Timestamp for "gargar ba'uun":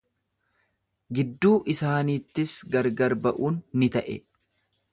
2.77-3.61